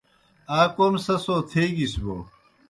آ 0.57 0.59
کوْم 0.75 0.93
سہ 1.05 1.15
سو 1.25 1.35
تھیگِس 1.49 1.93
بوْ 2.03 2.17